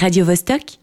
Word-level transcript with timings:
radiovostok.ch. 0.00 0.79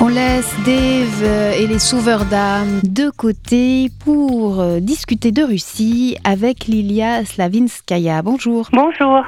On 0.00 0.08
laisse 0.08 0.52
Dave 0.64 1.24
et 1.58 1.66
les 1.66 1.78
sauveurs 1.78 2.24
d'âme 2.24 2.80
de 2.84 3.10
côté 3.10 3.90
pour 4.04 4.60
euh, 4.60 4.80
discuter 4.80 5.32
de 5.32 5.42
Russie 5.42 6.16
avec 6.24 6.66
Lilia 6.66 7.24
Slavinskaya. 7.24 8.22
Bonjour. 8.22 8.68
Bonjour. 8.72 9.24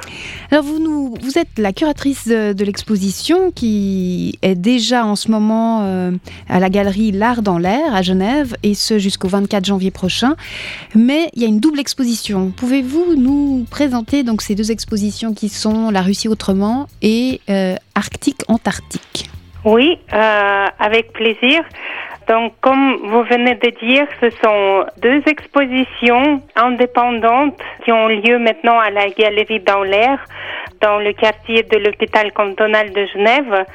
Alors 0.49 0.63
vous, 0.63 0.79
nous, 0.79 1.15
vous 1.21 1.37
êtes 1.37 1.57
la 1.57 1.73
curatrice 1.73 2.27
de, 2.27 2.53
de 2.53 2.65
l'exposition 2.65 3.51
qui 3.51 4.39
est 4.41 4.55
déjà 4.55 5.05
en 5.05 5.15
ce 5.15 5.29
moment 5.29 5.81
euh, 5.83 6.11
à 6.47 6.59
la 6.59 6.69
galerie 6.69 7.11
L'Art 7.11 7.41
dans 7.41 7.57
l'air 7.57 7.93
à 7.93 8.01
Genève 8.01 8.55
et 8.63 8.73
ce 8.73 8.97
jusqu'au 8.97 9.27
24 9.27 9.65
janvier 9.65 9.91
prochain. 9.91 10.35
Mais 10.95 11.29
il 11.33 11.41
y 11.41 11.45
a 11.45 11.47
une 11.47 11.59
double 11.59 11.79
exposition. 11.79 12.51
Pouvez-vous 12.55 13.15
nous 13.17 13.65
présenter 13.69 14.23
donc 14.23 14.41
ces 14.41 14.55
deux 14.55 14.71
expositions 14.71 15.33
qui 15.33 15.49
sont 15.49 15.91
La 15.91 16.01
Russie 16.01 16.27
autrement 16.27 16.87
et 17.01 17.41
euh, 17.49 17.75
Arctique-Antarctique 17.95 19.29
Oui, 19.63 19.99
euh, 20.13 20.67
avec 20.79 21.13
plaisir. 21.13 21.63
Donc, 22.27 22.53
comme 22.61 22.97
vous 23.03 23.23
venez 23.23 23.55
de 23.55 23.69
dire, 23.85 24.07
ce 24.21 24.29
sont 24.43 24.85
deux 25.01 25.21
expositions 25.27 26.41
indépendantes 26.55 27.59
qui 27.83 27.91
ont 27.91 28.07
lieu 28.07 28.39
maintenant 28.39 28.79
à 28.79 28.89
la 28.89 29.09
Galerie 29.09 29.59
dans 29.59 29.83
l'air, 29.83 30.23
dans 30.81 30.99
le 30.99 31.13
quartier 31.13 31.63
de 31.63 31.77
l'hôpital 31.77 32.31
cantonal 32.33 32.91
de 32.91 33.05
Genève. 33.07 33.65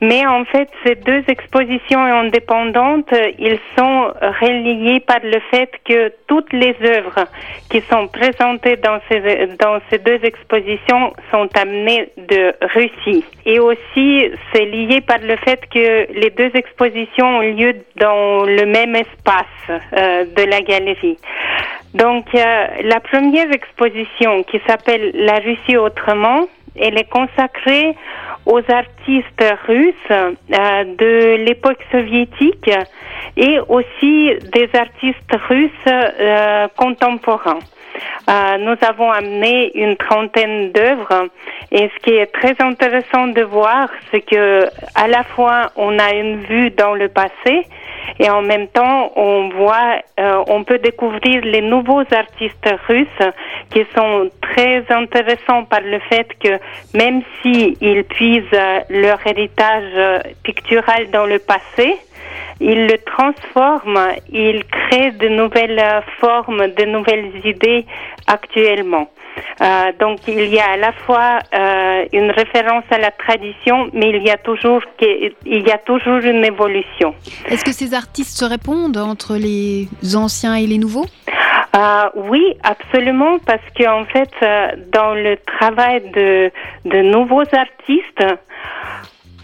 Mais 0.00 0.26
en 0.26 0.44
fait, 0.44 0.68
ces 0.84 0.96
deux 0.96 1.22
expositions 1.28 2.02
indépendantes, 2.02 3.14
ils 3.38 3.58
sont 3.76 4.12
reliés 4.40 5.00
par 5.00 5.20
le 5.22 5.38
fait 5.50 5.70
que 5.84 6.12
toutes 6.26 6.52
les 6.52 6.74
œuvres 6.82 7.24
qui 7.70 7.80
sont 7.82 8.08
présentées 8.08 8.76
dans 8.76 8.98
ces, 9.08 9.98
deux 9.98 10.20
expositions 10.24 11.12
sont 11.30 11.48
amenées 11.56 12.10
de 12.16 12.52
Russie. 12.74 13.24
Et 13.46 13.58
aussi, 13.58 14.30
c'est 14.52 14.64
lié 14.64 15.00
par 15.00 15.18
le 15.18 15.36
fait 15.36 15.60
que 15.72 16.12
les 16.12 16.30
deux 16.30 16.50
expositions 16.54 17.38
ont 17.38 17.40
lieu 17.40 17.74
dans 17.96 18.44
le 18.44 18.66
même 18.66 18.96
espace 18.96 19.46
euh, 19.70 20.24
de 20.24 20.42
la 20.50 20.60
galerie. 20.62 21.18
Donc, 21.94 22.34
euh, 22.34 22.66
la 22.84 23.00
première 23.00 23.52
exposition 23.52 24.42
qui 24.44 24.60
s'appelle 24.66 25.10
La 25.14 25.38
Russie 25.40 25.76
autrement, 25.76 26.46
elle 26.76 26.98
est 26.98 27.08
consacrée 27.08 27.94
aux 28.46 28.60
artistes 28.70 29.44
russes 29.66 29.94
euh, 30.10 30.84
de 30.84 31.36
l'époque 31.44 31.78
soviétique 31.90 32.70
et 33.36 33.58
aussi 33.68 34.32
des 34.52 34.68
artistes 34.74 35.36
russes 35.48 35.70
euh, 35.86 36.68
contemporains. 36.76 37.60
Euh, 38.28 38.58
nous 38.58 38.76
avons 38.86 39.10
amené 39.10 39.70
une 39.76 39.96
trentaine 39.96 40.72
d'œuvres 40.72 41.28
et 41.70 41.90
ce 41.94 42.02
qui 42.02 42.10
est 42.10 42.26
très 42.26 42.54
intéressant 42.60 43.28
de 43.28 43.42
voir, 43.42 43.88
c'est 44.10 44.22
que 44.22 44.66
à 44.94 45.08
la 45.08 45.24
fois 45.24 45.70
on 45.76 45.98
a 45.98 46.12
une 46.14 46.40
vue 46.42 46.70
dans 46.70 46.94
le 46.94 47.08
passé 47.08 47.66
et 48.18 48.28
en 48.30 48.42
même 48.42 48.68
temps 48.68 49.12
on 49.16 49.48
voit, 49.50 49.96
euh, 50.18 50.44
on 50.48 50.64
peut 50.64 50.78
découvrir 50.78 51.42
les 51.44 51.60
nouveaux 51.60 52.04
artistes 52.12 52.74
russes 52.88 53.28
qui 53.70 53.84
sont 53.94 54.28
très 54.40 54.84
intéressants 54.90 55.64
par 55.64 55.80
le 55.80 55.98
fait 56.00 56.28
que 56.38 56.58
même 56.94 57.22
s'ils 57.40 58.04
puisent 58.04 58.44
euh, 58.52 58.80
leur 58.90 59.18
héritage 59.26 60.22
pictural 60.42 61.10
dans 61.10 61.26
le 61.26 61.38
passé, 61.38 61.96
ils 62.62 62.86
le 62.86 62.98
transforment, 62.98 64.12
ils 64.32 64.62
créent 64.64 65.12
de 65.12 65.28
nouvelles 65.28 65.82
formes, 66.20 66.68
de 66.68 66.84
nouvelles 66.84 67.32
idées 67.44 67.84
actuellement. 68.26 69.08
Euh, 69.60 69.92
donc 69.98 70.18
il 70.28 70.46
y 70.46 70.58
a 70.58 70.72
à 70.72 70.76
la 70.76 70.92
fois 70.92 71.38
euh, 71.54 72.04
une 72.12 72.30
référence 72.30 72.84
à 72.90 72.98
la 72.98 73.10
tradition, 73.10 73.88
mais 73.92 74.10
il 74.10 74.22
y 74.22 74.30
a 74.30 74.36
toujours 74.36 74.82
il 75.00 75.66
y 75.66 75.70
a 75.70 75.78
toujours 75.78 76.18
une 76.18 76.44
évolution. 76.44 77.14
Est-ce 77.48 77.64
que 77.64 77.72
ces 77.72 77.94
artistes 77.94 78.36
se 78.38 78.44
répondent 78.44 78.96
entre 78.96 79.36
les 79.36 79.88
anciens 80.14 80.54
et 80.54 80.66
les 80.66 80.78
nouveaux? 80.78 81.06
Euh, 81.74 82.08
oui, 82.14 82.44
absolument, 82.62 83.38
parce 83.46 83.66
qu'en 83.76 84.04
fait, 84.04 84.34
dans 84.92 85.14
le 85.14 85.38
travail 85.58 86.02
de, 86.10 86.50
de 86.84 87.00
nouveaux 87.00 87.48
artistes, 87.66 88.24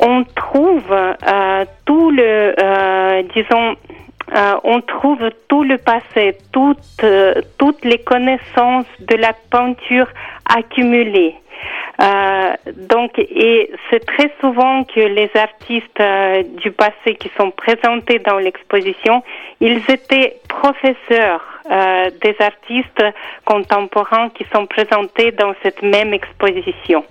on 0.00 0.25
trouve 0.25 0.92
euh, 0.92 1.64
tout 1.84 2.10
le, 2.10 2.54
euh, 2.60 3.22
disons, 3.34 3.76
euh, 4.34 4.54
on 4.64 4.81
trouve 4.81 5.31
tout 5.48 5.64
le 5.64 5.78
passé, 5.78 6.36
toutes, 6.53 6.78
euh, 7.03 7.34
toutes 7.59 7.84
les 7.84 7.98
connaissances 7.98 8.87
de 9.00 9.16
la 9.16 9.32
peinture 9.50 10.08
accumulées. 10.44 11.34
Euh, 12.00 12.53
donc, 12.88 13.19
et 13.19 13.70
c'est 13.91 14.04
très 14.06 14.31
souvent 14.41 14.84
que 14.84 15.00
les 15.00 15.31
artistes 15.34 16.00
euh, 16.00 16.44
du 16.62 16.70
passé 16.70 17.16
qui 17.19 17.28
sont 17.36 17.50
présentés 17.50 18.20
dans 18.20 18.38
l'exposition, 18.38 19.25
ils 19.60 19.82
étaient 19.88 20.37
professeurs 20.48 21.42
euh, 21.70 22.10
des 22.22 22.37
artistes 22.38 23.03
contemporains 23.44 24.28
qui 24.31 24.47
sont 24.54 24.66
présentés 24.66 25.32
dans 25.32 25.54
cette 25.62 25.82
même 25.82 26.14
exposition. 26.14 27.04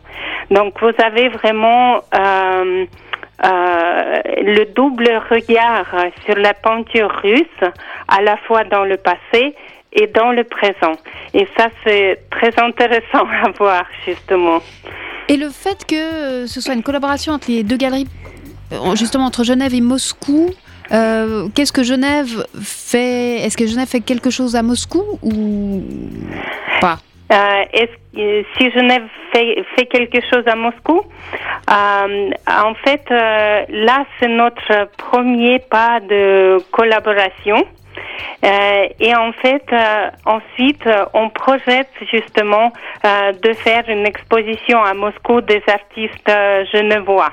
Donc, 0.52 0.80
vous 0.82 0.94
avez 1.04 1.28
vraiment 1.30 2.02
euh, 2.16 2.86
le 3.44 4.66
double 4.74 5.10
regard 5.30 5.86
sur 6.26 6.36
la 6.36 6.54
peinture 6.54 7.12
russe, 7.22 7.72
à 8.08 8.22
la 8.22 8.38
fois 8.38 8.64
dans 8.64 8.86
le 8.86 8.98
passé 8.98 9.54
et 9.98 10.08
dans 10.08 10.32
le 10.32 10.44
présent. 10.44 10.94
Et 11.34 11.48
ça, 11.58 11.68
c'est 11.84 12.20
très 12.30 12.54
intéressant 12.62 13.26
à 13.44 13.52
voir, 13.58 13.86
justement. 14.06 14.62
Et 15.28 15.36
le 15.36 15.50
fait 15.50 15.86
que 15.86 16.46
ce 16.46 16.62
soit 16.62 16.74
une 16.74 16.84
collaboration 16.84 17.34
entre 17.34 17.52
les 17.52 17.64
deux 17.64 17.78
galeries, 17.78 18.08
euh, 18.72 18.96
justement 18.96 19.26
entre 19.26 19.44
Genève 19.44 19.74
et 19.74 19.82
Moscou, 19.82 20.52
euh, 20.92 21.50
qu'est-ce 21.54 21.74
que 21.74 21.84
Genève 21.84 22.46
fait 22.62 23.42
Est-ce 23.44 23.58
que 23.58 23.68
Genève 23.68 23.88
fait 23.88 24.00
quelque 24.00 24.30
chose 24.30 24.56
à 24.56 24.64
Moscou 24.64 25.04
ou 25.22 25.84
pas? 26.80 27.00
Euh, 27.30 27.64
est-ce, 27.74 28.22
euh, 28.22 28.44
si 28.58 28.72
Genève 28.72 29.04
fait, 29.34 29.66
fait, 29.76 29.86
quelque 29.86 30.20
chose 30.32 30.48
à 30.48 30.56
Moscou, 30.56 31.02
euh, 31.70 32.30
en 32.48 32.74
fait, 32.86 33.04
euh, 33.12 33.66
là, 33.68 34.06
c'est 34.18 34.30
notre 34.30 34.88
premier 34.98 35.60
pas 35.60 36.00
de 36.00 36.58
collaboration. 36.72 37.66
Euh, 38.44 38.88
et 39.00 39.16
en 39.16 39.32
fait, 39.34 39.64
euh, 39.72 40.10
ensuite, 40.26 40.88
on 41.14 41.30
projette 41.30 41.90
justement 42.12 42.72
de 43.04 43.54
faire 43.54 43.84
une 43.88 44.06
exposition 44.06 44.84
à 44.84 44.94
Moscou 44.94 45.42
des 45.42 45.62
artistes 45.68 46.30
genevois. 46.74 47.32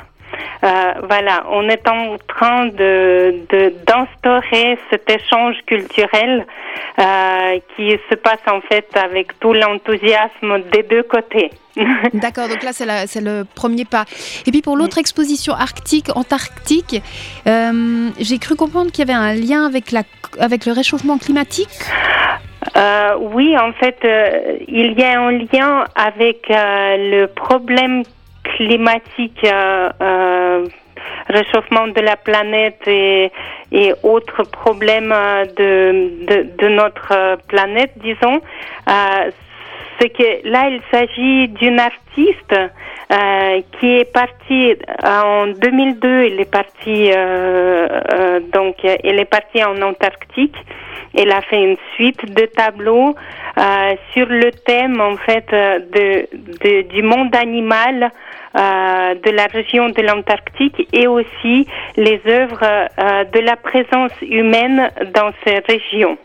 Euh, 0.62 0.92
voilà, 1.08 1.44
on 1.50 1.68
est 1.68 1.86
en 1.88 2.16
train 2.26 2.66
de, 2.66 3.34
de 3.50 3.74
d'instaurer 3.86 4.78
cet 4.90 5.10
échange 5.10 5.56
culturel 5.66 6.46
euh, 6.98 7.58
qui 7.76 7.90
se 8.08 8.14
passe 8.14 8.40
en 8.46 8.60
fait 8.62 8.86
avec 8.96 9.38
tout 9.40 9.52
l'enthousiasme 9.52 10.62
des 10.72 10.82
deux 10.82 11.02
côtés. 11.02 11.50
D'accord, 12.14 12.48
donc 12.48 12.62
là 12.62 12.72
c'est, 12.72 13.20
le 13.20 13.44
premier 13.44 13.84
pas. 13.84 14.04
Et 14.46 14.50
puis 14.50 14.62
pour 14.62 14.76
l'autre 14.76 14.98
exposition 14.98 15.54
arctique, 15.54 16.08
antarctique, 16.14 17.02
euh, 17.46 18.10
j'ai 18.20 18.38
cru 18.38 18.54
comprendre 18.54 18.90
qu'il 18.90 19.06
y 19.06 19.10
avait 19.10 19.18
un 19.18 19.34
lien 19.34 19.66
avec, 19.66 19.90
la, 19.90 20.02
avec 20.38 20.66
le 20.66 20.72
réchauffement 20.72 21.18
climatique. 21.18 21.68
Euh, 22.76 23.16
oui, 23.20 23.56
en 23.56 23.72
fait, 23.72 23.98
euh, 24.04 24.58
il 24.66 24.98
y 24.98 25.02
a 25.02 25.20
un 25.20 25.32
lien 25.32 25.84
avec 25.94 26.50
euh, 26.50 26.96
le 26.96 27.26
problème 27.26 28.02
climatique, 28.44 29.44
euh, 29.44 29.90
euh, 30.00 30.66
réchauffement 31.28 31.88
de 31.88 32.00
la 32.00 32.16
planète 32.16 32.86
et, 32.86 33.30
autres 34.02 34.44
problèmes 34.44 35.14
de, 35.56 36.24
de, 36.26 36.46
de, 36.56 36.68
notre 36.68 37.38
planète, 37.48 37.92
disons, 37.96 38.40
euh, 38.88 39.30
que 40.08 40.48
là, 40.48 40.68
il 40.68 40.80
s'agit 40.90 41.48
d'une 41.48 41.80
artiste 41.80 42.52
euh, 42.52 43.60
qui 43.78 43.98
est 43.98 44.12
partie 44.12 44.74
en 45.02 45.46
2002. 45.46 46.24
Elle 46.24 46.40
est 46.40 46.50
partie 46.50 47.10
euh, 47.14 48.40
donc 48.52 48.76
elle 48.84 49.20
est 49.20 49.24
partie 49.24 49.62
en 49.64 49.80
Antarctique. 49.82 50.56
Elle 51.16 51.30
a 51.30 51.40
fait 51.42 51.62
une 51.62 51.76
suite 51.94 52.24
de 52.34 52.46
tableaux 52.46 53.14
sur 54.12 54.26
le 54.26 54.50
thème 54.50 55.00
en 55.00 55.16
fait 55.16 55.46
de 55.50 56.82
du 56.82 57.02
monde 57.02 57.34
animal 57.36 58.10
euh, 58.56 59.14
de 59.14 59.30
la 59.30 59.46
région 59.46 59.88
de 59.88 60.02
l'Antarctique 60.02 60.86
et 60.92 61.06
aussi 61.06 61.66
les 61.96 62.20
œuvres 62.26 62.62
euh, 62.62 63.24
de 63.24 63.40
la 63.40 63.56
présence 63.56 64.12
humaine 64.22 64.90
dans 65.14 65.32
ces 65.44 65.58
régions. 65.58 66.16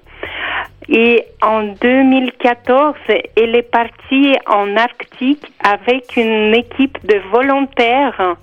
Et 0.92 1.24
en 1.44 1.64
2014, 1.80 2.96
elle 3.38 3.56
est 3.56 3.72
partie 3.72 4.36
en 4.48 4.76
Arctique 4.76 5.46
avec 5.64 6.18
une 6.18 6.56
équipe 6.56 6.98
de 7.06 7.20
volontaires 7.32 8.36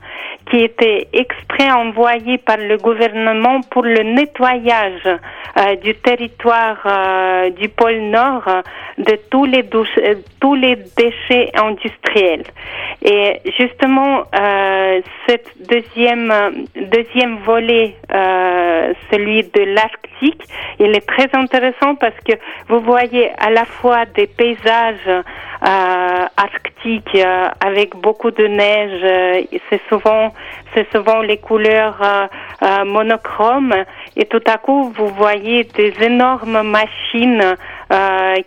qui 0.51 0.59
était 0.59 1.09
exprès 1.13 1.71
envoyée 1.73 2.39
par 2.39 2.59
le 2.59 2.77
gouvernement 2.77 3.61
pour 3.63 3.83
le 3.83 4.03
nettoyage 4.03 5.03
euh, 5.07 5.77
du 5.77 5.95
territoire 5.97 6.79
euh, 6.87 7.51
du 7.51 7.69
pôle 7.69 7.99
Nord 8.11 8.49
de 8.99 9.19
tous 9.31 9.45
les, 9.45 9.65
euh, 9.75 10.15
tous 10.41 10.55
les 10.55 10.77
déchets 10.97 11.51
industriels. 11.55 12.45
Et 13.03 13.41
justement, 13.59 14.25
cette 15.27 15.51
deuxième 15.69 16.33
deuxième 16.75 17.39
volet, 17.45 17.95
celui 19.11 19.43
de 19.43 19.63
l'Arctique, 19.75 20.43
il 20.81 20.97
est 20.97 21.07
très 21.07 21.29
intéressant 21.35 21.95
parce 21.97 22.17
que 22.27 22.33
vous 22.69 22.81
voyez 22.81 23.31
à 23.39 23.51
la 23.51 23.65
fois 23.65 24.05
des 24.07 24.27
paysages 24.27 25.09
euh, 25.09 26.27
arctiques 26.37 27.15
euh, 27.15 27.49
avec 27.65 27.97
beaucoup 27.97 28.31
de 28.31 28.47
neige. 28.47 29.01
Euh, 29.03 29.59
c'est 29.71 29.81
souvent 29.89 30.33
c'est 30.75 30.87
souvent 30.95 31.21
les 31.23 31.39
couleurs 31.39 32.29
monochromes 32.85 33.75
et 34.17 34.27
tout 34.27 34.43
à 34.47 34.59
coup 34.59 34.93
vous 34.97 35.09
voyez 35.09 35.65
des 35.65 35.95
énormes 36.03 36.63
machines 36.63 37.41
euh, 37.43 37.57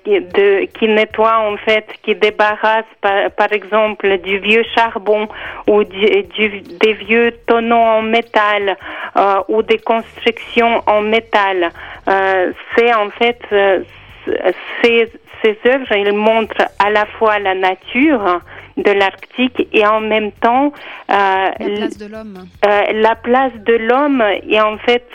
qui, 0.04 0.20
de, 0.20 0.66
qui 0.66 0.88
nettoie 0.88 1.40
en 1.40 1.58
fait, 1.58 1.88
qui 2.04 2.16
débarrasse 2.16 2.86
par, 3.02 3.32
par 3.32 3.52
exemple 3.54 4.18
du 4.20 4.40
vieux 4.40 4.64
charbon 4.76 5.28
ou 5.68 5.84
du, 5.84 6.24
du, 6.24 6.62
des 6.62 6.94
vieux 6.94 7.32
tonneaux 7.48 7.76
en 7.76 8.02
métal 8.02 8.78
euh, 9.16 9.36
ou 9.48 9.62
des 9.64 9.80
constructions 9.80 10.84
en 10.88 11.02
métal. 11.02 11.72
Euh, 12.08 12.52
c'est 12.76 12.94
en 12.94 13.10
fait 13.12 13.40
euh, 13.52 13.80
ces, 14.82 15.12
ces 15.42 15.58
œuvres, 15.66 15.92
ils 15.96 16.14
montrent 16.14 16.68
à 16.80 16.90
la 16.90 17.06
fois 17.06 17.40
la 17.40 17.56
nature 17.56 18.42
de 18.78 18.92
l'Arctique 18.92 19.68
et 19.74 19.86
en 19.86 20.02
même 20.02 20.32
temps 20.34 20.72
euh, 21.12 21.50
la 21.60 21.68
place 21.68 21.98
de 21.98 22.06
l'homme. 22.08 22.38
Euh, 22.66 22.82
la 22.94 23.16
place 23.16 23.54
de 23.66 23.74
l'homme 23.74 24.24
et 24.48 24.62
en 24.62 24.78
fait 24.78 25.08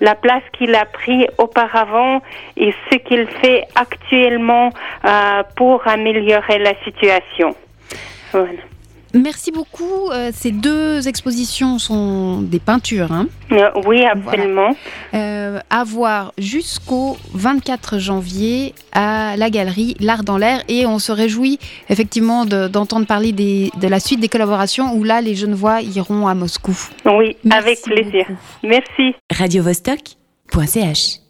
la 0.00 0.14
place 0.14 0.42
qu'il 0.52 0.74
a 0.74 0.84
pris 0.84 1.26
auparavant 1.38 2.22
et 2.56 2.74
ce 2.90 2.96
qu'il 2.96 3.26
fait 3.26 3.66
actuellement 3.74 4.70
euh, 5.04 5.42
pour 5.56 5.86
améliorer 5.86 6.58
la 6.58 6.74
situation. 6.84 7.54
Merci 9.14 9.50
beaucoup. 9.50 10.10
Euh, 10.10 10.30
ces 10.32 10.50
deux 10.50 11.08
expositions 11.08 11.78
sont 11.78 12.40
des 12.42 12.60
peintures. 12.60 13.10
Hein 13.10 13.26
euh, 13.52 13.70
oui, 13.86 14.04
absolument. 14.04 14.74
Voilà. 15.12 15.24
Euh, 15.24 15.58
à 15.70 15.84
voir 15.84 16.32
jusqu'au 16.38 17.16
24 17.34 17.98
janvier 17.98 18.74
à 18.92 19.36
la 19.36 19.50
galerie 19.50 19.96
L'Art 20.00 20.22
dans 20.22 20.38
l'air. 20.38 20.62
Et 20.68 20.86
on 20.86 20.98
se 20.98 21.12
réjouit 21.12 21.58
effectivement 21.88 22.44
d'entendre 22.44 23.02
de, 23.02 23.06
parler 23.06 23.32
des, 23.32 23.70
de 23.80 23.88
la 23.88 24.00
suite 24.00 24.20
des 24.20 24.28
collaborations 24.28 24.94
où 24.94 25.04
là, 25.04 25.20
les 25.20 25.34
Genevois 25.34 25.80
iront 25.82 26.28
à 26.28 26.34
Moscou. 26.34 26.76
Oui, 27.04 27.36
Merci 27.44 27.68
avec 27.68 27.82
plaisir. 27.82 28.26
Beaucoup. 28.28 28.40
Merci. 28.62 29.14
Radio 29.30 29.62
-Vostok 29.62 30.16
.ch 30.66 31.29